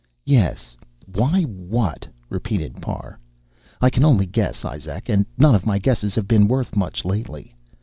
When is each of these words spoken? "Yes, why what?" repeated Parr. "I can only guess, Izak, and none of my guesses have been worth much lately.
"Yes, 0.25 0.75
why 1.05 1.43
what?" 1.43 2.07
repeated 2.27 2.81
Parr. 2.81 3.19
"I 3.79 3.91
can 3.91 4.03
only 4.03 4.25
guess, 4.25 4.65
Izak, 4.65 5.09
and 5.09 5.27
none 5.37 5.53
of 5.53 5.67
my 5.67 5.77
guesses 5.77 6.15
have 6.15 6.27
been 6.27 6.47
worth 6.47 6.75
much 6.75 7.05
lately. 7.05 7.53